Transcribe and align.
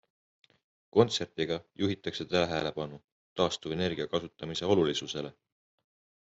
Kontserdiga 0.95 1.57
juhitakse 1.81 2.27
tähelepanu 2.31 2.99
taastuvenergia 3.43 4.09
kasutamise 4.17 4.73
olulisusele. 4.77 5.37